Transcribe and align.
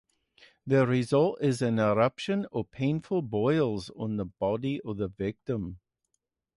The 0.65 0.87
result 0.87 1.37
is 1.43 1.61
an 1.61 1.77
eruption 1.77 2.47
of 2.51 2.71
painful 2.71 3.21
boils 3.21 3.91
on 3.91 4.17
the 4.17 4.25
body 4.25 4.81
of 4.83 4.97
the 4.97 5.07
victim. 5.09 5.77